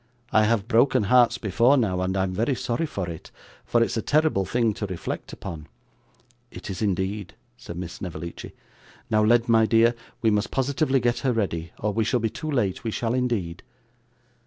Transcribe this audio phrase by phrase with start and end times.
[0.31, 3.29] I have broken hearts before now, and I'm very sorry for it:
[3.63, 5.67] for it's a terrible thing to reflect upon.'
[6.49, 8.55] 'It is indeed,' said Miss Snevellicci.
[9.11, 9.93] 'Now Led, my dear,
[10.23, 13.61] we must positively get her ready, or we shall be too late, we shall indeed.